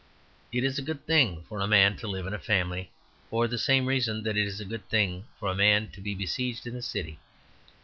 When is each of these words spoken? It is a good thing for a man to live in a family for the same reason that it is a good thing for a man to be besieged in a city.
It 0.51 0.63
is 0.63 0.79
a 0.79 0.81
good 0.81 1.05
thing 1.05 1.43
for 1.47 1.59
a 1.59 1.67
man 1.67 1.95
to 1.97 2.07
live 2.07 2.25
in 2.25 2.33
a 2.33 2.39
family 2.39 2.89
for 3.29 3.47
the 3.47 3.59
same 3.59 3.85
reason 3.85 4.23
that 4.23 4.35
it 4.35 4.47
is 4.47 4.59
a 4.59 4.65
good 4.65 4.89
thing 4.89 5.25
for 5.39 5.47
a 5.47 5.53
man 5.55 5.91
to 5.91 6.01
be 6.01 6.15
besieged 6.15 6.65
in 6.65 6.75
a 6.75 6.81
city. 6.81 7.19